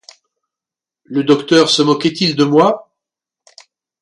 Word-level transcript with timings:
Le 1.03 1.23
docteur 1.23 1.69
se 1.69 1.83
moquait-il 1.83 2.35
de 2.35 2.43
moi? 2.43 2.91